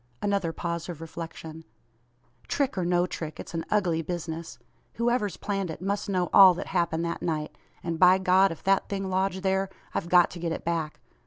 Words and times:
Another 0.19 0.51
pause 0.51 0.89
of 0.89 0.99
reflection. 0.99 1.63
"Trick, 2.47 2.75
or 2.75 2.83
no 2.83 3.05
trick, 3.05 3.39
it's 3.39 3.53
an 3.53 3.63
ugly 3.69 4.01
business. 4.01 4.57
Whoever's 4.93 5.37
planned 5.37 5.69
it, 5.69 5.79
must 5.79 6.09
know 6.09 6.31
all 6.33 6.55
that 6.55 6.65
happened 6.73 7.05
that 7.05 7.21
night; 7.21 7.55
and 7.83 7.99
by 7.99 8.17
God, 8.17 8.51
if 8.51 8.63
that 8.63 8.89
thing 8.89 9.11
lodged 9.11 9.43
there, 9.43 9.69
I've 9.93 10.09
got 10.09 10.31
to 10.31 10.39
get 10.39 10.53
it 10.53 10.65
back. 10.65 11.01